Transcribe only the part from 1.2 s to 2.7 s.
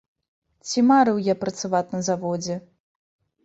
я працаваць на заводзе?